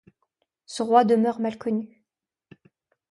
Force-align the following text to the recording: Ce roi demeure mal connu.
Ce 0.65 0.81
roi 0.81 1.03
demeure 1.05 1.39
mal 1.39 1.59
connu. 1.59 2.03